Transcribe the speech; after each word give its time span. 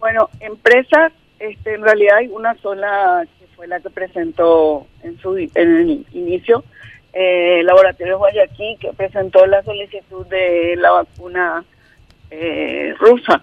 Bueno, 0.00 0.30
empresas, 0.40 1.12
este, 1.38 1.74
en 1.74 1.82
realidad 1.82 2.16
hay 2.16 2.28
una 2.28 2.54
sola 2.62 3.26
que 3.38 3.46
fue 3.54 3.68
la 3.68 3.80
que 3.80 3.90
presentó 3.90 4.86
en 5.02 5.18
su 5.20 5.36
en 5.36 5.50
el 5.54 6.06
inicio, 6.12 6.64
eh, 7.12 7.60
Laboratorio 7.64 8.16
Guayaquil, 8.16 8.78
que 8.78 8.94
presentó 8.94 9.44
la 9.44 9.62
solicitud 9.62 10.26
de 10.28 10.74
la 10.76 10.90
vacuna 10.92 11.64
eh, 12.30 12.94
rusa, 12.98 13.42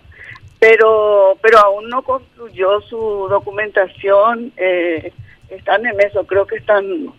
pero 0.59 1.37
pero 1.43 1.59
aún 1.59 1.89
no 1.89 2.01
concluyó 2.01 2.81
su 2.81 3.27
documentación. 3.29 4.51
Eh, 4.57 5.13
están 5.49 5.85
en 5.85 6.01
eso, 6.01 6.25
creo 6.25 6.47
que 6.47 6.55
están 6.55 7.13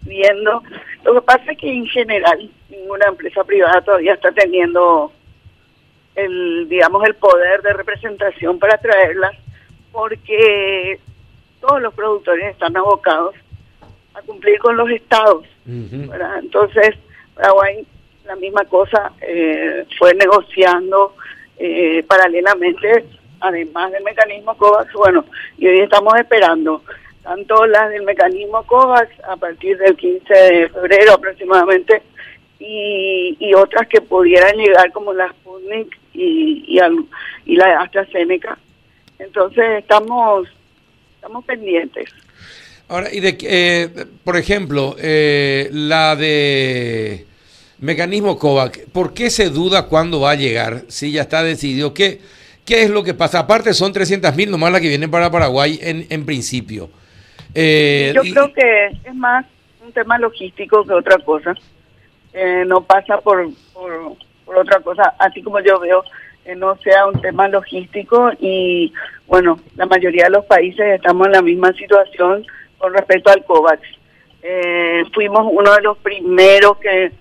viendo. 0.00 0.60
Lo 1.04 1.14
que 1.14 1.22
pasa 1.22 1.52
es 1.52 1.58
que 1.58 1.72
en 1.72 1.86
general 1.86 2.50
ninguna 2.68 3.06
empresa 3.06 3.44
privada 3.44 3.80
todavía 3.80 4.14
está 4.14 4.32
teniendo 4.32 5.12
el, 6.14 6.68
digamos, 6.68 7.04
el 7.06 7.14
poder 7.14 7.62
de 7.62 7.72
representación 7.72 8.58
para 8.58 8.78
traerlas, 8.78 9.32
porque 9.90 10.98
todos 11.60 11.80
los 11.80 11.94
productores 11.94 12.52
están 12.52 12.76
abocados 12.76 13.34
a 14.14 14.22
cumplir 14.22 14.58
con 14.58 14.76
los 14.76 14.90
estados. 14.90 15.44
Entonces, 15.66 16.96
Paraguay, 17.34 17.86
la 18.26 18.36
misma 18.36 18.64
cosa, 18.64 19.12
eh, 19.20 19.86
fue 19.98 20.14
negociando 20.14 21.14
eh, 21.58 22.04
paralelamente, 22.06 23.04
además 23.40 23.92
del 23.92 24.02
mecanismo 24.04 24.56
COVAX, 24.56 24.92
bueno, 24.92 25.24
y 25.58 25.66
hoy 25.66 25.80
estamos 25.80 26.14
esperando 26.16 26.82
tanto 27.22 27.66
las 27.66 27.90
del 27.90 28.02
mecanismo 28.02 28.64
COVAX 28.64 29.08
a 29.28 29.36
partir 29.36 29.78
del 29.78 29.96
15 29.96 30.34
de 30.34 30.68
febrero 30.68 31.12
aproximadamente, 31.14 32.02
y, 32.58 33.54
otras 33.54 33.86
que 33.88 34.00
pudieran 34.00 34.56
llegar 34.56 34.90
como 34.92 35.12
las 35.12 35.30
Sputnik 35.32 35.98
y, 36.12 36.78
y, 37.46 37.56
la 37.56 37.80
AstraZeneca. 37.80 38.58
Entonces 39.18 39.64
estamos, 39.78 40.48
estamos 41.14 41.44
pendientes. 41.44 42.10
Ahora, 42.88 43.12
y 43.12 43.20
de, 43.20 43.38
eh, 43.42 44.06
por 44.24 44.36
ejemplo, 44.36 44.96
eh, 44.98 45.68
la 45.72 46.16
de 46.16 47.26
mecanismo 47.78 48.38
COVAX, 48.38 48.80
¿por 48.92 49.14
qué 49.14 49.30
se 49.30 49.50
duda 49.50 49.86
cuándo 49.86 50.20
va 50.20 50.32
a 50.32 50.36
llegar? 50.36 50.82
Si 50.88 51.12
ya 51.12 51.22
está 51.22 51.42
decidido, 51.42 51.94
¿qué, 51.94 52.20
qué 52.64 52.82
es 52.82 52.90
lo 52.90 53.02
que 53.02 53.14
pasa? 53.14 53.40
Aparte 53.40 53.72
son 53.72 53.92
300 53.92 54.34
mil 54.36 54.50
nomás 54.50 54.72
las 54.72 54.80
que 54.80 54.88
vienen 54.88 55.10
para 55.10 55.30
Paraguay 55.30 55.78
en, 55.82 56.06
en 56.10 56.26
principio. 56.26 56.90
Eh, 57.54 58.12
Yo 58.14 58.22
creo 58.22 58.52
que 58.52 58.86
es 59.04 59.14
más 59.14 59.46
un 59.84 59.92
tema 59.92 60.18
logístico 60.18 60.84
que 60.84 60.92
otra 60.92 61.18
cosa. 61.18 61.54
Eh, 62.32 62.64
no 62.66 62.82
pasa 62.82 63.18
por, 63.18 63.50
por, 63.74 64.16
otra 64.56 64.80
cosa, 64.80 65.14
así 65.18 65.42
como 65.42 65.60
yo 65.60 65.78
veo 65.80 66.04
que 66.44 66.54
no 66.56 66.76
sea 66.78 67.06
un 67.06 67.20
tema 67.20 67.48
logístico 67.48 68.30
y 68.40 68.92
bueno, 69.26 69.58
la 69.76 69.86
mayoría 69.86 70.24
de 70.24 70.30
los 70.30 70.44
países 70.44 70.84
estamos 70.94 71.26
en 71.26 71.32
la 71.32 71.42
misma 71.42 71.72
situación 71.72 72.44
con 72.78 72.92
respecto 72.92 73.30
al 73.30 73.44
COVAX. 73.44 73.80
Eh, 74.42 75.04
fuimos 75.14 75.46
uno 75.50 75.72
de 75.74 75.82
los 75.82 75.98
primeros 75.98 76.78
que, 76.78 77.12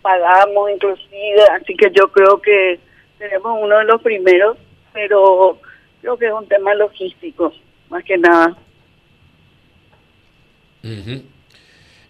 pagamos 0.00 0.70
inclusive, 0.70 1.42
así 1.50 1.74
que 1.76 1.90
yo 1.90 2.08
creo 2.10 2.40
que 2.40 2.80
tenemos 3.18 3.58
uno 3.60 3.76
de 3.76 3.84
los 3.84 4.00
primeros, 4.00 4.56
pero 4.94 5.58
creo 6.00 6.16
que 6.16 6.28
es 6.28 6.32
un 6.32 6.48
tema 6.48 6.74
logístico, 6.74 7.52
más 7.90 8.02
que 8.02 8.16
nada. 8.16 8.56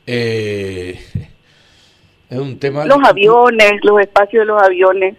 eh, 0.07 0.97
es 2.33 2.39
un 2.39 2.59
tema... 2.59 2.87
Los 2.87 2.99
aviones, 3.05 3.73
los 3.83 4.01
espacios 4.01 4.43
de 4.43 4.47
los 4.47 4.63
aviones, 4.63 5.17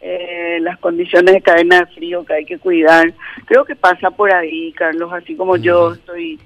eh, 0.00 0.58
las 0.62 0.78
condiciones 0.78 1.34
de 1.34 1.42
cadena 1.42 1.80
de 1.80 1.86
frío 1.86 2.24
que 2.24 2.32
hay 2.32 2.44
que 2.46 2.58
cuidar. 2.58 3.12
Creo 3.44 3.64
que 3.64 3.76
pasa 3.76 4.10
por 4.10 4.32
ahí, 4.32 4.72
Carlos, 4.72 5.12
así 5.12 5.34
como 5.36 5.56
yo 5.56 5.92
estoy 5.92 6.38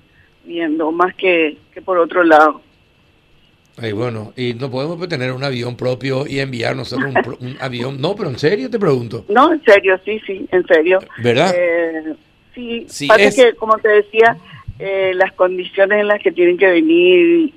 viendo, 0.44 0.90
más 0.90 1.14
que, 1.14 1.56
que 1.72 1.80
por 1.80 1.98
otro 1.98 2.24
lado. 2.24 2.60
Ay, 3.78 3.92
bueno, 3.92 4.32
y 4.36 4.54
no 4.54 4.70
podemos 4.70 5.08
tener 5.08 5.32
un 5.32 5.44
avión 5.44 5.76
propio 5.76 6.26
y 6.26 6.40
enviar 6.40 6.74
nosotros 6.76 7.14
un, 7.40 7.56
avión. 7.60 8.00
No, 8.00 8.14
pero 8.14 8.28
en 8.28 8.38
serio 8.38 8.68
te 8.68 8.78
pregunto. 8.78 9.24
No, 9.28 9.52
en 9.52 9.62
serio, 9.64 9.98
sí, 10.04 10.20
sí, 10.26 10.46
en 10.50 10.66
serio. 10.66 10.98
¿Verdad? 11.18 11.54
Eh, 11.56 12.14
sí, 12.54 13.08
que, 13.34 13.54
como 13.54 13.78
te 13.78 13.88
decía, 13.88 14.36
eh, 14.78 15.12
las 15.14 15.32
condiciones 15.32 16.00
en 16.00 16.08
las 16.08 16.20
que 16.20 16.32
tienen 16.32 16.58
que 16.58 16.70
venir 16.70 17.52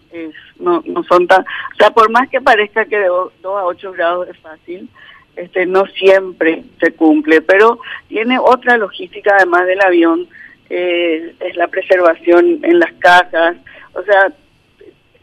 no, 0.59 0.83
no 0.85 1.03
son 1.03 1.27
tan... 1.27 1.41
O 1.41 1.75
sea, 1.77 1.89
por 1.91 2.09
más 2.09 2.29
que 2.29 2.41
parezca 2.41 2.85
que 2.85 2.97
de 2.97 3.07
2 3.07 3.31
a 3.43 3.65
8 3.65 3.91
grados 3.93 4.29
es 4.29 4.37
fácil, 4.39 4.89
este 5.35 5.65
no 5.65 5.85
siempre 5.87 6.63
se 6.79 6.91
cumple, 6.93 7.41
pero 7.41 7.79
tiene 8.07 8.39
otra 8.39 8.77
logística 8.77 9.35
además 9.35 9.65
del 9.65 9.81
avión, 9.81 10.27
eh, 10.69 11.35
es 11.39 11.55
la 11.55 11.67
preservación 11.67 12.59
en 12.63 12.79
las 12.79 12.91
cajas, 12.93 13.57
o 13.93 14.03
sea, 14.03 14.31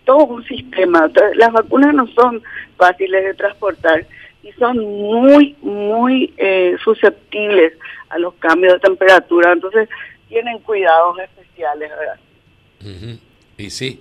todo 0.05 0.25
un 0.25 0.45
sistema. 0.45 1.11
Las 1.35 1.53
vacunas 1.53 1.95
no 1.95 2.07
son 2.09 2.43
fáciles 2.77 3.25
de 3.25 3.35
transportar 3.35 4.05
y 4.43 4.53
son 4.53 4.79
muy, 4.79 5.57
muy 5.63 6.33
eh, 6.37 6.77
susceptibles 6.83 7.75
a 8.11 8.19
los 8.19 8.35
cambios 8.35 8.75
de 8.75 8.81
temperatura, 8.81 9.53
entonces 9.53 9.89
tienen 10.33 10.59
cuidados 10.61 11.19
especiales, 11.19 11.91
¿verdad? 11.91 13.19
Y 13.59 13.69
sí. 13.69 14.01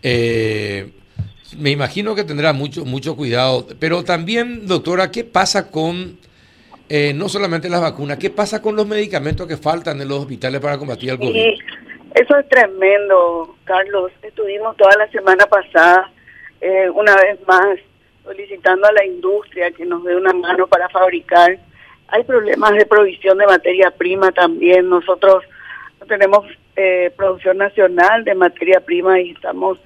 Eh, 0.00 0.92
me 1.58 1.70
imagino 1.70 2.14
que 2.14 2.22
tendrá 2.22 2.52
mucho, 2.52 2.84
mucho 2.84 3.16
cuidado, 3.16 3.66
pero 3.80 4.04
también, 4.04 4.68
doctora, 4.68 5.10
¿qué 5.10 5.24
pasa 5.24 5.72
con 5.72 6.16
eh, 6.88 7.12
no 7.12 7.28
solamente 7.28 7.68
las 7.68 7.80
vacunas, 7.80 8.18
qué 8.18 8.30
pasa 8.30 8.62
con 8.62 8.76
los 8.76 8.86
medicamentos 8.86 9.48
que 9.48 9.56
faltan 9.56 10.00
en 10.00 10.08
los 10.08 10.20
hospitales 10.20 10.60
para 10.60 10.78
combatir 10.78 11.10
el 11.10 11.18
COVID? 11.18 11.32
Sí, 11.32 11.58
eso 12.14 12.36
es 12.36 12.48
tremendo, 12.48 13.56
Carlos. 13.64 14.12
Estuvimos 14.22 14.76
toda 14.76 14.96
la 14.96 15.10
semana 15.10 15.44
pasada, 15.46 16.12
eh, 16.60 16.88
una 16.90 17.16
vez 17.16 17.40
más, 17.48 17.78
solicitando 18.22 18.86
a 18.86 18.92
la 18.92 19.04
industria 19.04 19.72
que 19.72 19.84
nos 19.84 20.04
dé 20.04 20.14
una 20.14 20.32
mano 20.32 20.68
para 20.68 20.88
fabricar. 20.88 21.58
Hay 22.08 22.22
problemas 22.22 22.74
de 22.74 22.86
provisión 22.86 23.38
de 23.38 23.46
materia 23.46 23.90
prima 23.90 24.30
también. 24.30 24.88
Nosotros 24.88 25.42
tenemos 26.06 26.46
eh, 26.76 27.12
producción 27.16 27.58
nacional 27.58 28.24
de 28.24 28.34
materia 28.34 28.80
prima 28.80 29.20
y 29.20 29.30
estamos 29.30 29.78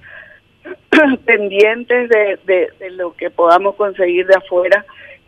pendientes 1.25 2.09
de, 2.09 2.69
lo 2.91 3.13
que 3.13 3.29
podamos 3.29 3.75
conseguir 3.75 4.27
de 4.27 4.35
afuera 4.35 4.85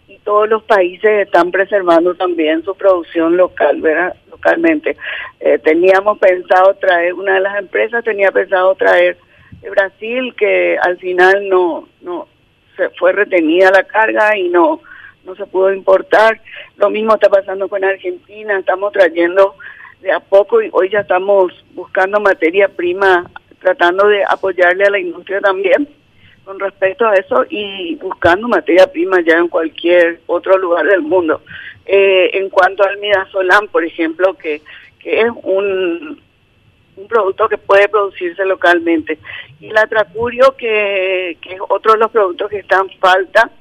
y 0.07 0.17
todos 0.19 0.49
los 0.49 0.63
países 0.63 1.25
están 1.25 1.51
preservando 1.51 2.15
también 2.15 2.63
su 2.63 2.75
producción 2.75 3.37
local, 3.37 3.79
¿verdad? 3.81 4.15
Localmente. 4.29 4.97
Eh, 5.39 5.57
teníamos 5.59 6.17
pensado 6.19 6.73
traer, 6.75 7.13
una 7.13 7.35
de 7.35 7.39
las 7.41 7.57
empresas 7.57 8.03
tenía 8.03 8.31
pensado 8.31 8.75
traer 8.75 9.17
de 9.61 9.69
Brasil, 9.69 10.35
que 10.37 10.77
al 10.81 10.97
final 10.97 11.47
no, 11.47 11.87
no, 12.01 12.27
se 12.75 12.89
fue 12.91 13.13
retenida 13.13 13.71
la 13.71 13.83
carga 13.83 14.37
y 14.37 14.49
no, 14.49 14.81
no 15.23 15.35
se 15.35 15.45
pudo 15.45 15.73
importar. 15.73 16.41
Lo 16.77 16.89
mismo 16.89 17.13
está 17.13 17.29
pasando 17.29 17.69
con 17.69 17.83
Argentina, 17.83 18.57
estamos 18.57 18.91
trayendo 18.91 19.55
de 20.01 20.11
a 20.11 20.19
poco 20.19 20.61
y 20.61 20.69
hoy 20.73 20.89
ya 20.89 20.99
estamos 20.99 21.53
buscando 21.73 22.19
materia 22.19 22.67
prima, 22.67 23.29
tratando 23.59 24.07
de 24.07 24.23
apoyarle 24.23 24.85
a 24.85 24.89
la 24.89 24.99
industria 24.99 25.39
también 25.39 25.87
con 26.43 26.59
respecto 26.59 27.05
a 27.05 27.13
eso 27.13 27.45
y 27.49 27.95
buscando 27.95 28.47
materia 28.47 28.91
prima 28.91 29.21
ya 29.21 29.37
en 29.37 29.47
cualquier 29.47 30.21
otro 30.25 30.57
lugar 30.57 30.85
del 30.87 31.01
mundo. 31.01 31.41
Eh, 31.85 32.31
en 32.33 32.49
cuanto 32.49 32.83
al 32.83 32.97
midazolam, 32.97 33.67
por 33.67 33.83
ejemplo, 33.85 34.33
que, 34.33 34.61
que 34.99 35.21
es 35.21 35.29
un, 35.43 36.19
un 36.95 37.07
producto 37.07 37.47
que 37.47 37.57
puede 37.57 37.87
producirse 37.89 38.43
localmente. 38.45 39.19
Y 39.59 39.67
el 39.67 39.77
atracurio, 39.77 40.55
que, 40.57 41.37
que 41.41 41.53
es 41.53 41.59
otro 41.69 41.93
de 41.93 41.99
los 41.99 42.11
productos 42.11 42.49
que 42.49 42.59
están 42.59 42.89
falta, 42.99 43.51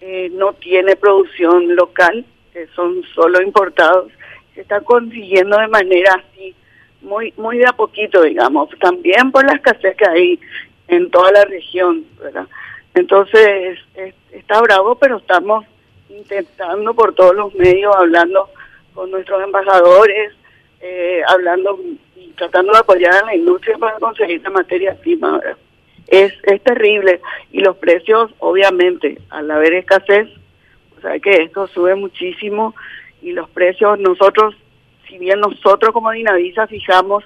eh, 0.00 0.30
no 0.32 0.52
tiene 0.54 0.96
producción 0.96 1.74
local, 1.74 2.24
que 2.52 2.66
son 2.68 3.02
solo 3.14 3.40
importados 3.42 4.12
se 4.56 4.62
está 4.62 4.80
consiguiendo 4.80 5.56
de 5.58 5.68
manera 5.68 6.14
así, 6.14 6.54
muy, 7.02 7.32
muy 7.36 7.58
de 7.58 7.66
a 7.66 7.72
poquito, 7.72 8.22
digamos, 8.22 8.70
también 8.80 9.30
por 9.30 9.44
la 9.44 9.52
escasez 9.52 9.94
que 9.96 10.08
hay 10.08 10.40
en 10.88 11.10
toda 11.10 11.30
la 11.30 11.44
región, 11.44 12.04
¿verdad? 12.18 12.46
Entonces, 12.94 13.78
está 14.32 14.60
bravo, 14.62 14.96
pero 14.96 15.18
estamos 15.18 15.66
intentando 16.08 16.94
por 16.94 17.14
todos 17.14 17.36
los 17.36 17.54
medios, 17.54 17.94
hablando 17.94 18.48
con 18.94 19.10
nuestros 19.10 19.42
embajadores, 19.42 20.32
eh, 20.80 21.20
hablando 21.28 21.78
y 22.16 22.28
tratando 22.30 22.72
de 22.72 22.78
apoyar 22.78 23.12
a 23.12 23.26
la 23.26 23.36
industria 23.36 23.76
para 23.76 23.98
conseguir 23.98 24.40
la 24.42 24.50
materia 24.50 24.94
prima. 24.94 25.38
Es, 26.06 26.32
es 26.44 26.62
terrible 26.62 27.20
y 27.52 27.60
los 27.60 27.76
precios, 27.76 28.30
obviamente, 28.38 29.18
al 29.28 29.50
haber 29.50 29.74
escasez, 29.74 30.28
o 30.96 31.00
sea 31.02 31.18
que 31.18 31.42
esto 31.42 31.66
sube 31.66 31.94
muchísimo 31.94 32.74
y 33.26 33.32
los 33.32 33.50
precios, 33.50 33.98
nosotros, 33.98 34.54
si 35.08 35.18
bien 35.18 35.40
nosotros 35.40 35.92
como 35.92 36.12
Dinavisa 36.12 36.68
fijamos 36.68 37.24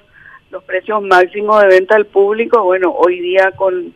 los 0.50 0.64
precios 0.64 1.02
máximos 1.02 1.60
de 1.60 1.68
venta 1.68 1.94
al 1.94 2.06
público, 2.06 2.64
bueno, 2.64 2.90
hoy 2.90 3.20
día 3.20 3.52
con, 3.52 3.92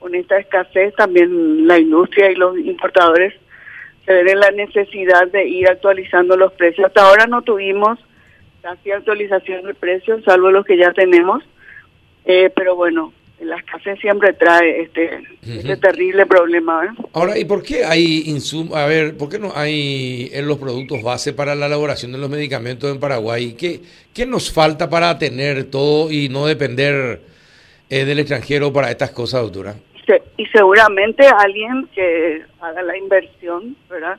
con 0.00 0.16
esta 0.16 0.38
escasez 0.38 0.92
también 0.96 1.68
la 1.68 1.78
industria 1.78 2.32
y 2.32 2.34
los 2.34 2.58
importadores 2.58 3.32
se 4.04 4.12
ven 4.12 4.28
en 4.28 4.40
la 4.40 4.50
necesidad 4.50 5.28
de 5.28 5.46
ir 5.46 5.68
actualizando 5.68 6.36
los 6.36 6.52
precios. 6.54 6.88
Hasta 6.88 7.06
ahora 7.06 7.26
no 7.28 7.42
tuvimos 7.42 7.96
casi 8.60 8.90
actualización 8.90 9.66
de 9.66 9.74
precios, 9.74 10.24
salvo 10.24 10.50
los 10.50 10.66
que 10.66 10.76
ya 10.76 10.92
tenemos. 10.92 11.44
Eh, 12.24 12.50
pero 12.56 12.74
bueno, 12.74 13.12
la 13.40 13.56
escasez 13.56 13.98
siempre 14.00 14.32
trae 14.32 14.82
este, 14.82 15.20
este 15.42 15.76
terrible 15.76 16.24
problema. 16.26 16.94
Ahora, 17.12 17.38
¿y 17.38 17.44
por 17.44 17.62
qué 17.62 17.84
hay 17.84 18.22
insumos? 18.26 18.76
A 18.76 18.86
ver, 18.86 19.16
¿por 19.16 19.28
qué 19.28 19.38
no 19.38 19.52
hay 19.54 20.30
en 20.32 20.46
los 20.48 20.58
productos 20.58 21.02
base 21.02 21.32
para 21.32 21.54
la 21.54 21.66
elaboración 21.66 22.12
de 22.12 22.18
los 22.18 22.30
medicamentos 22.30 22.90
en 22.90 22.98
Paraguay? 22.98 23.52
¿Qué, 23.52 23.80
qué 24.14 24.26
nos 24.26 24.52
falta 24.52 24.88
para 24.88 25.18
tener 25.18 25.64
todo 25.64 26.10
y 26.10 26.28
no 26.28 26.46
depender 26.46 27.20
eh, 27.90 28.04
del 28.04 28.20
extranjero 28.20 28.72
para 28.72 28.90
estas 28.90 29.10
cosas, 29.10 29.42
doctora? 29.42 29.74
y 30.36 30.46
seguramente 30.46 31.26
alguien 31.26 31.88
que 31.92 32.42
haga 32.60 32.82
la 32.82 32.96
inversión, 32.96 33.76
¿verdad? 33.90 34.18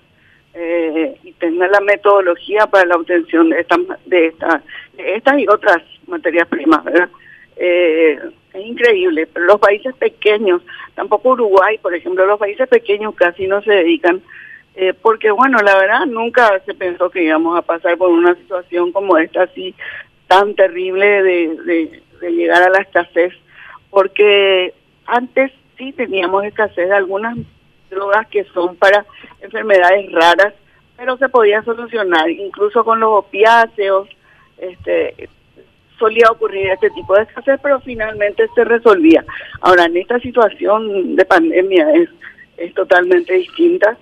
Eh, 0.53 1.15
y 1.23 1.31
tenga 1.33 1.67
la 1.67 1.79
metodología 1.81 2.67
para 2.67 2.85
la 2.85 2.95
obtención 2.95 3.49
de 3.49 3.61
estas 3.61 3.79
de 4.05 4.27
esta, 4.27 4.61
de 4.97 5.15
estas 5.15 5.39
y 5.39 5.47
otras 5.47 5.77
materias 6.07 6.47
primas, 6.47 6.83
¿verdad? 6.83 7.09
Eh, 7.55 8.19
es 8.57 8.65
increíble, 8.67 9.27
pero 9.27 9.45
los 9.45 9.59
países 9.59 9.95
pequeños, 9.95 10.61
tampoco 10.95 11.29
Uruguay, 11.29 11.77
por 11.77 11.93
ejemplo, 11.93 12.25
los 12.25 12.39
países 12.39 12.67
pequeños 12.67 13.15
casi 13.15 13.47
no 13.47 13.61
se 13.61 13.71
dedican, 13.71 14.21
eh, 14.75 14.93
porque 14.93 15.31
bueno, 15.31 15.59
la 15.59 15.77
verdad 15.77 16.05
nunca 16.05 16.61
se 16.65 16.73
pensó 16.73 17.09
que 17.09 17.23
íbamos 17.23 17.57
a 17.57 17.61
pasar 17.61 17.97
por 17.97 18.09
una 18.09 18.35
situación 18.35 18.91
como 18.91 19.17
esta, 19.17 19.43
así 19.43 19.73
tan 20.27 20.55
terrible 20.55 21.23
de, 21.23 22.01
de 22.21 22.31
llegar 22.31 22.63
a 22.63 22.69
la 22.69 22.79
escasez, 22.79 23.33
porque 23.89 24.73
antes 25.05 25.51
sí 25.77 25.93
teníamos 25.93 26.43
escasez 26.43 26.89
de 26.89 26.95
algunas 26.95 27.37
drogas 27.89 28.27
que 28.27 28.43
son 28.45 28.75
para 28.75 29.05
enfermedades 29.41 30.11
raras, 30.11 30.53
pero 30.97 31.17
se 31.17 31.29
podía 31.29 31.61
solucionar, 31.63 32.29
incluso 32.29 32.83
con 32.83 32.99
los 32.99 33.11
opiáceos, 33.11 34.09
este, 34.57 35.29
solía 35.97 36.27
ocurrir 36.31 36.67
este 36.67 36.89
tipo 36.91 37.15
de 37.15 37.23
escasez, 37.23 37.59
pero 37.61 37.79
finalmente 37.81 38.47
se 38.55 38.63
resolvía. 38.63 39.25
Ahora, 39.61 39.85
en 39.85 39.97
esta 39.97 40.19
situación 40.19 41.15
de 41.15 41.25
pandemia 41.25 41.91
es, 41.93 42.09
es 42.57 42.73
totalmente 42.73 43.33
distinta 43.33 43.97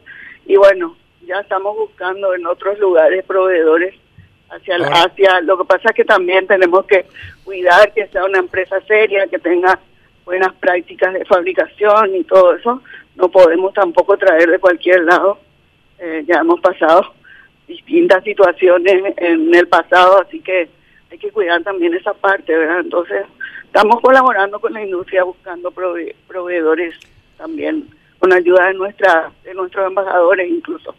y 0.45 0.56
bueno, 0.56 0.95
ya 1.25 1.39
estamos 1.39 1.75
buscando 1.75 2.33
en 2.36 2.45
otros 2.45 2.77
lugares 2.80 3.24
proveedores 3.25 3.95
hacia, 4.50 4.75
hacia 4.75 5.42
lo 5.42 5.57
que 5.57 5.65
pasa 5.65 5.89
es 5.89 5.95
que 5.95 6.06
también 6.06 6.45
tenemos 6.47 6.86
que 6.86 7.06
cuidar 7.44 7.92
que 7.94 8.07
sea 8.07 8.25
una 8.25 8.39
empresa 8.39 8.80
seria, 8.81 9.27
que 9.27 9.39
tenga 9.39 9.80
buenas 10.24 10.53
prácticas 10.56 11.13
de 11.13 11.25
fabricación 11.25 12.15
y 12.15 12.24
todo 12.24 12.56
eso, 12.56 12.81
no 13.15 13.30
podemos 13.30 13.74
tampoco 13.74 14.18
traer 14.18 14.50
de 14.50 14.59
cualquier 14.59 15.03
lado. 15.03 15.39
Eh, 16.00 16.25
ya 16.27 16.39
hemos 16.42 16.59
pasado 16.59 17.13
distintas 17.68 18.24
situaciones 18.24 19.13
en 19.18 19.53
el 19.53 19.68
pasado, 19.68 20.21
así 20.21 20.39
que 20.42 20.69
hay 21.12 21.18
que 21.18 21.31
cuidar 21.31 21.63
también 21.63 21.94
esa 21.94 22.13
parte, 22.13 22.56
¿verdad? 22.56 22.80
Entonces, 22.80 23.25
estamos 23.66 24.02
colaborando 24.02 24.60
con 24.60 24.74
la 24.74 24.84
industria 24.84 25.24
buscando 25.24 25.72
proveedores 25.72 26.96
también 27.38 27.88
con 28.19 28.31
ayuda 28.34 28.68
de 28.68 28.74
nuestra 28.74 29.31
de 29.44 29.54
nuestros 29.54 29.88
embajadores 29.88 30.50
incluso. 30.50 30.96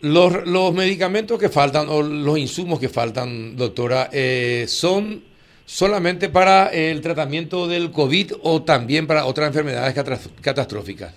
Los, 0.00 0.46
los 0.46 0.72
medicamentos 0.72 1.38
que 1.38 1.48
faltan 1.48 1.86
o 1.88 2.02
los 2.02 2.38
insumos 2.38 2.80
que 2.80 2.88
faltan, 2.88 3.56
doctora, 3.56 4.08
eh, 4.12 4.64
son 4.66 5.22
solamente 5.64 6.28
para 6.28 6.66
el 6.68 7.00
tratamiento 7.00 7.66
del 7.66 7.90
COVID 7.92 8.32
o 8.42 8.62
también 8.62 9.06
para 9.06 9.26
otras 9.26 9.48
enfermedades 9.48 9.94
catastróficas? 10.40 11.14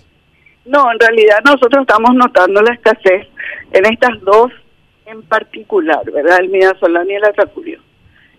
No, 0.64 0.90
en 0.90 0.98
realidad 0.98 1.38
nosotros 1.44 1.82
estamos 1.82 2.14
notando 2.14 2.62
la 2.62 2.74
escasez 2.74 3.26
en 3.72 3.86
estas 3.86 4.20
dos 4.22 4.50
en 5.06 5.22
particular, 5.22 6.10
¿verdad? 6.10 6.40
El 6.40 6.48
midazolam 6.48 7.08
y 7.08 7.14
el 7.14 7.24
atracurio. 7.24 7.80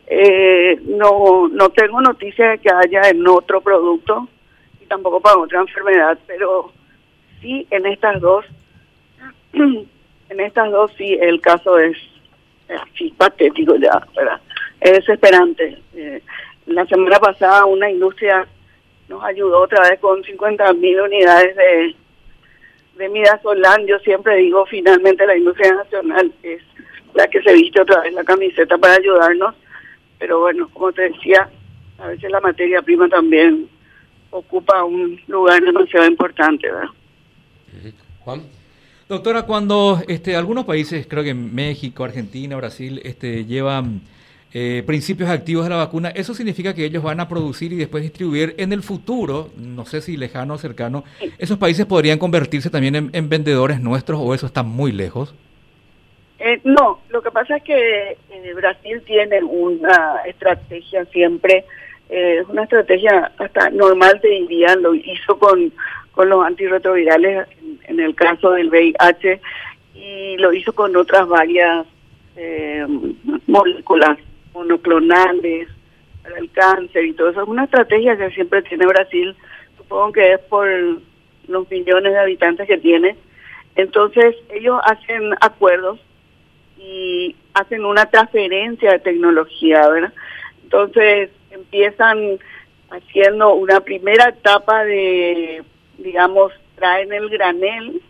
Eh, 0.09 0.80
no, 0.86 1.50
no 1.50 1.69
tengo 1.69 2.00
noticia 2.00 2.51
de 2.51 2.59
que 2.59 2.69
haya 2.69 3.09
en 3.09 3.27
otro 3.27 3.59
producto 3.62 4.27
y 4.81 4.86
tampoco 4.86 5.19
para 5.19 5.38
otra 5.38 5.59
enfermedad, 5.59 6.18
pero 6.25 6.71
sí 7.42 7.68
en 7.71 7.86
estas 7.86 8.21
dos, 8.21 8.45
en 9.54 10.39
estas 10.39 10.71
dos 10.71 10.92
sí 10.98 11.18
el 11.19 11.42
caso 11.42 11.77
es 11.77 11.98
así 12.69 13.13
patético 13.18 13.75
ya, 13.75 14.01
¿verdad? 14.15 14.39
es 14.81 14.92
desesperante. 14.92 15.77
Eh, 15.95 16.21
la 16.68 16.86
semana 16.86 17.19
pasada 17.19 17.65
una 17.65 17.89
industria 17.89 18.48
nos 19.07 19.24
ayudó 19.24 19.62
otra 19.62 19.89
vez 19.89 20.00
con 20.00 20.24
50 20.24 20.74
mil 20.74 21.00
unidades 21.00 21.56
de, 21.56 21.95
de 22.98 23.10
Midazolam. 23.10 23.86
Yo 23.86 24.00
siempre 24.00 24.38
digo, 24.38 24.65
finalmente 24.65 25.25
la 25.25 25.38
industria 25.38 25.74
nacional 25.74 26.31
es 26.44 26.62
la 27.13 27.27
que 27.27 27.42
se 27.42 27.53
viste 27.53 27.81
otra 27.81 28.01
vez 28.01 28.13
la 28.13 28.24
camiseta 28.24 28.77
para 28.77 28.95
ayudarnos. 28.95 29.56
Pero 30.19 30.40
bueno, 30.40 30.69
como 30.74 30.92
te 30.92 31.04
decía, 31.04 31.50
a 31.98 32.08
veces 32.08 32.30
la 32.31 32.40
materia 32.42 32.81
prima 32.81 33.08
también 33.08 33.68
ocupa 34.30 34.84
un 34.84 35.19
lugar 35.28 35.62
demasiado 35.62 36.08
importante, 36.08 36.72
¿verdad? 36.72 36.90
Juan. 38.19 38.44
Doctora, 39.08 39.44
cuando 39.44 40.02
este, 40.08 40.36
algunos 40.36 40.66
países, 40.66 41.08
creo 41.08 41.24
que 41.24 41.34
México, 41.34 42.04
Argentina, 42.04 42.58
Brasil, 42.58 43.00
este, 43.06 43.46
llevan 43.46 44.02
eh, 44.54 44.84
principios 44.86 45.30
activos 45.30 45.64
de 45.64 45.69
la 45.69 45.78
vacuna, 45.78 46.10
eso 46.10 46.34
significa 46.34 46.74
que 46.74 46.84
ellos 46.84 47.04
van 47.04 47.20
a 47.20 47.30
producir 47.30 47.72
y 47.72 47.75
después 47.78 48.04
distribuir 48.04 48.56
en 48.58 48.74
el 48.74 48.84
futuro, 48.84 49.52
no 49.56 49.86
sé 49.86 50.02
si 50.02 50.18
lejano 50.18 50.56
o 50.56 50.58
cercano, 50.58 51.04
esos 51.38 51.58
países 51.58 51.86
podrían 51.86 52.20
convertirse 52.20 52.70
también 52.70 53.10
en, 53.13 53.30
vendedores 53.30 53.80
nuestros 53.80 54.20
o 54.22 54.34
eso 54.34 54.46
está 54.46 54.63
muy 54.63 54.92
lejos. 54.92 55.36
Eh, 56.39 56.60
no, 56.63 57.00
lo 57.10 57.22
que 57.22 57.31
pasa 57.31 57.57
es 57.57 57.63
que 57.63 58.18
eh, 58.30 58.54
Brasil 58.54 59.01
tiene 59.06 59.44
una 59.44 60.22
estrategia 60.25 61.06
siempre, 61.06 61.66
es 62.10 62.48
una 62.48 62.63
estrategia 62.63 63.31
hasta 63.38 63.69
normal 63.72 64.19
te 64.22 64.30
diría, 64.30 64.75
lo 64.75 64.94
hizo 64.94 65.38
con, 65.39 65.74
con 66.12 66.30
los 66.30 66.45
antirretrovirales 66.45 67.48
en, 67.62 67.80
en 67.88 68.00
el 68.00 68.16
caso 68.16 68.51
del 68.51 68.69
VIH 68.69 69.42
y 69.94 70.38
lo 70.38 70.54
hizo 70.54 70.74
con 70.74 70.95
otras 70.95 71.28
varias 71.28 71.86
moléculas 73.48 74.19
monoclonales 74.54 75.68
para 76.24 76.38
el 76.38 76.51
cáncer 76.51 77.06
y 77.06 77.13
todo 77.13 77.30
eso. 77.30 77.42
Es 77.42 77.48
una 77.48 77.63
estrategia 77.63 78.18
que 78.18 78.30
siempre 78.31 78.62
tiene 78.62 78.86
Brasil, 78.86 79.36
supongo 79.78 80.12
que 80.13 80.34
es 80.34 80.39
por 80.42 80.68
los 81.48 81.69
millones 81.72 82.13
de 82.13 82.19
habitantes 82.19 82.68
que 82.68 82.78
tiene. 82.78 83.16
Entonces 83.75 84.36
ellos 84.50 84.80
hacen 84.84 85.34
acuerdos 85.39 86.00
y 86.79 87.35
hacen 87.53 87.85
una 87.85 88.06
transferencia 88.06 88.91
de 88.91 89.00
tecnología, 89.00 89.88
¿verdad? 89.89 90.13
Entonces 90.63 91.29
empiezan 91.51 92.39
haciendo 92.89 93.53
una 93.53 93.79
primera 93.81 94.29
etapa 94.29 94.86
de, 94.86 95.63
digamos, 95.98 96.51
traen 96.75 97.12
el 97.12 97.29
granel 97.29 98.01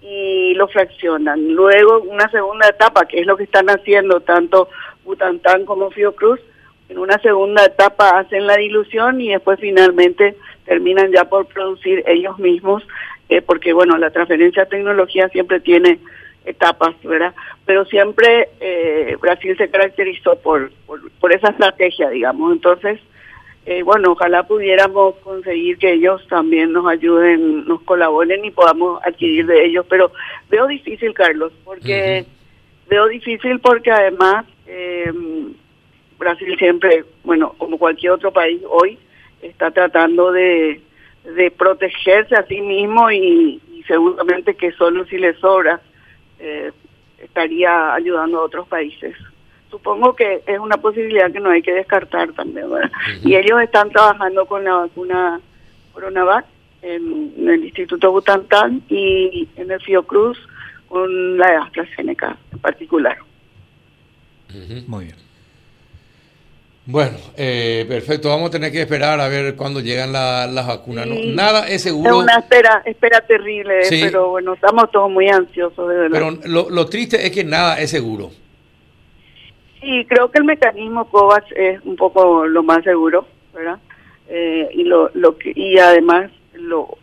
y 0.00 0.54
lo 0.54 0.68
fraccionan. 0.68 1.54
Luego 1.54 2.00
una 2.00 2.30
segunda 2.30 2.68
etapa, 2.68 3.06
que 3.06 3.20
es 3.20 3.26
lo 3.26 3.36
que 3.36 3.44
están 3.44 3.68
haciendo 3.68 4.20
tanto 4.20 4.68
Butantan 5.04 5.64
como 5.64 5.90
Fiocruz. 5.90 6.40
En 6.88 6.98
una 6.98 7.18
segunda 7.18 7.64
etapa 7.64 8.18
hacen 8.18 8.46
la 8.46 8.56
dilución 8.56 9.20
y 9.20 9.30
después 9.30 9.58
finalmente 9.60 10.36
terminan 10.64 11.12
ya 11.12 11.24
por 11.24 11.46
producir 11.46 12.04
ellos 12.06 12.38
mismos, 12.38 12.86
eh, 13.28 13.42
porque 13.42 13.72
bueno, 13.72 13.96
la 13.98 14.10
transferencia 14.10 14.64
de 14.64 14.70
tecnología 14.70 15.28
siempre 15.28 15.60
tiene 15.60 15.98
etapas, 16.46 16.94
¿verdad? 17.02 17.34
Pero 17.64 17.84
siempre 17.84 18.48
eh, 18.60 19.16
Brasil 19.20 19.56
se 19.56 19.68
caracterizó 19.68 20.36
por, 20.38 20.70
por, 21.20 21.32
esa 21.32 21.50
estrategia, 21.50 22.08
digamos. 22.08 22.52
Entonces, 22.52 23.00
eh, 23.66 23.82
bueno, 23.82 24.12
ojalá 24.12 24.44
pudiéramos 24.44 25.16
conseguir 25.16 25.76
que 25.78 25.92
ellos 25.92 26.26
también 26.28 26.72
nos 26.72 26.86
ayuden, 26.86 27.66
nos 27.66 27.82
colaboren 27.82 28.44
y 28.44 28.50
podamos 28.50 29.00
adquirir 29.04 29.46
de 29.46 29.66
ellos, 29.66 29.84
pero 29.88 30.12
veo 30.48 30.66
difícil, 30.66 31.12
Carlos, 31.12 31.52
porque 31.64 32.24
veo 32.88 33.08
difícil 33.08 33.58
porque 33.60 33.90
además 33.90 34.46
eh, 34.66 35.12
Brasil 36.18 36.56
siempre, 36.58 37.04
bueno, 37.24 37.54
como 37.58 37.78
cualquier 37.78 38.12
otro 38.12 38.32
país 38.32 38.60
hoy, 38.68 38.98
está 39.42 39.70
tratando 39.70 40.32
de, 40.32 40.80
de 41.24 41.50
protegerse 41.50 42.34
a 42.34 42.46
sí 42.46 42.60
mismo 42.60 43.10
y, 43.10 43.60
seguramente 43.86 44.54
que 44.54 44.72
solo 44.72 45.04
si 45.06 45.16
le 45.16 45.34
sobra 45.34 45.80
eh, 46.38 46.72
estaría 47.18 47.94
ayudando 47.94 48.38
a 48.38 48.44
otros 48.44 48.66
países. 48.68 49.14
Supongo 49.70 50.14
que 50.14 50.42
es 50.46 50.58
una 50.58 50.76
posibilidad 50.76 51.30
que 51.32 51.40
no 51.40 51.50
hay 51.50 51.62
que 51.62 51.72
descartar 51.72 52.32
también, 52.32 52.70
¿verdad? 52.70 52.90
Y 53.22 53.34
ellos 53.34 53.60
están 53.60 53.90
trabajando 53.90 54.46
con 54.46 54.64
la 54.64 54.74
vacuna 54.74 55.40
Coronavac 55.92 56.46
en, 56.82 57.32
el 57.48 57.64
Instituto 57.64 58.12
Butantan 58.12 58.82
y 58.88 59.48
en 59.56 59.70
el 59.70 59.80
Fiocruz 59.80 60.38
con 60.88 61.36
la 61.36 61.50
de 61.50 61.56
AstraZeneca 61.56 62.36
en 62.52 62.58
particular. 62.58 63.18
Muy 64.86 65.06
bien. 65.06 65.16
Bueno, 66.86 67.16
eh, 67.36 67.84
perfecto. 67.88 68.28
Vamos 68.28 68.48
a 68.48 68.52
tener 68.52 68.70
que 68.70 68.82
esperar 68.82 69.20
a 69.20 69.28
ver 69.28 69.56
cuándo 69.56 69.80
llegan 69.80 70.12
las 70.12 70.66
vacunas. 70.66 71.06
nada 71.06 71.68
es 71.68 71.82
seguro. 71.82 72.10
Es 72.10 72.22
una 72.22 72.38
espera, 72.38 72.82
espera 72.84 73.20
terrible, 73.26 73.80
pero 73.90 74.30
bueno, 74.30 74.54
estamos 74.54 74.90
todos 74.92 75.10
muy 75.10 75.28
ansiosos, 75.28 75.88
de 75.88 75.96
verdad. 75.96 76.38
Pero 76.42 76.70
lo, 76.70 76.86
triste 76.86 77.26
es 77.26 77.32
que 77.32 77.44
nada 77.44 77.80
es 77.80 77.90
seguro. 77.90 78.30
Sí, 78.30 78.42
Sí, 79.80 80.04
creo 80.08 80.30
que 80.30 80.38
el 80.38 80.44
mecanismo 80.44 81.08
COVAX 81.08 81.46
es 81.54 81.80
un 81.84 81.94
poco 81.94 82.46
lo 82.46 82.64
más 82.64 82.82
seguro, 82.82 83.26
¿verdad? 83.54 83.78
Eh, 84.28 84.68
y 84.72 84.82
lo, 84.82 85.10
lo 85.14 85.38
que, 85.38 85.52
y 85.54 85.78
además 85.78 86.30
lo 86.54 86.98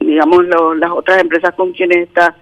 digamos 0.00 0.44
las 0.46 0.90
otras 0.90 1.20
empresas 1.20 1.54
con 1.54 1.72
quienes 1.72 2.08
está 2.08 2.34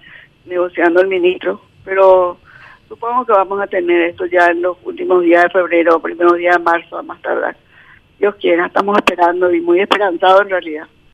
negociando 0.45 1.01
el 1.01 1.07
ministro, 1.07 1.61
pero 1.85 2.39
supongo 2.89 3.25
que 3.25 3.31
vamos 3.31 3.61
a 3.61 3.67
tener 3.67 4.01
esto 4.01 4.25
ya 4.25 4.47
en 4.47 4.63
los 4.63 4.75
últimos 4.83 5.23
días 5.23 5.43
de 5.43 5.49
febrero, 5.51 6.01
primeros 6.01 6.35
días 6.35 6.57
de 6.57 6.63
marzo, 6.63 6.97
a 6.97 7.03
más 7.03 7.21
tardar. 7.21 7.55
Dios 8.17 8.35
quiera, 8.35 8.65
estamos 8.65 8.97
esperando 8.97 9.53
y 9.53 9.61
muy 9.61 9.79
esperanzados 9.79 10.41
en 10.41 10.49
realidad. 10.49 10.87